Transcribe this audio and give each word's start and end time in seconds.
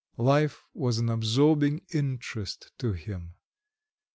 Life 0.17 0.63
was 0.73 0.97
of 0.97 1.09
absorbing 1.11 1.81
interest 1.93 2.71
to 2.79 2.93
him. 2.93 3.35